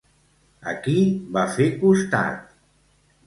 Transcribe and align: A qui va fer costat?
A 0.69 0.71
qui 0.85 0.95
va 1.37 1.45
fer 1.57 1.67
costat? 1.83 2.47